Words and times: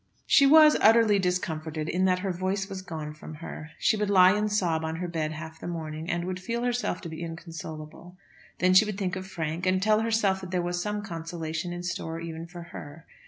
She 0.25 0.47
was 0.47 0.75
utterly 0.81 1.19
discomforted 1.19 1.87
in 1.87 2.05
that 2.05 2.17
her 2.25 2.31
voice 2.31 2.67
was 2.67 2.81
gone 2.81 3.13
from 3.13 3.35
her. 3.35 3.69
She 3.77 3.95
would 3.95 4.09
lie 4.09 4.31
and 4.31 4.51
sob 4.51 4.83
on 4.83 4.95
her 4.95 5.07
bed 5.07 5.31
half 5.31 5.59
the 5.59 5.67
morning, 5.67 6.09
and 6.09 6.25
would 6.25 6.39
feel 6.39 6.63
herself 6.63 7.01
to 7.01 7.09
be 7.09 7.21
inconsolable. 7.21 8.17
Then 8.57 8.73
she 8.73 8.83
would 8.83 8.97
think 8.97 9.15
of 9.15 9.27
Frank, 9.27 9.67
and 9.67 9.79
tell 9.79 9.99
herself 9.99 10.41
that 10.41 10.49
there 10.49 10.59
was 10.59 10.81
some 10.81 11.03
consolation 11.03 11.71
in 11.71 11.83
store 11.83 12.19
even 12.19 12.47
for 12.47 12.63
her. 12.73 13.05